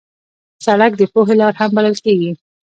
[0.65, 2.31] سړک د پوهې لار هم بلل کېږي.